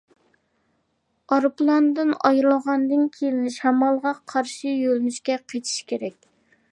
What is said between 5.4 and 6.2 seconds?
قېچىش كېرەك.